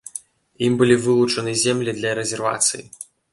[0.67, 2.83] Ім былі вылучаны землі для рэзервацыі.